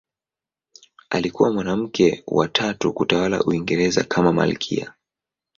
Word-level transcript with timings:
Alikuwa 1.09 1.51
mwanamke 1.53 2.23
wa 2.27 2.47
tatu 2.47 2.93
kutawala 2.93 3.43
Uingereza 3.43 4.03
kama 4.03 4.33
malkia. 4.33 4.93